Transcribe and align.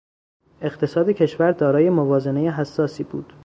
اقتصاد 0.61 1.09
کشور 1.09 1.51
دارای 1.51 1.89
موازنهی 1.89 2.47
حساسی 2.49 3.03
بود. 3.03 3.33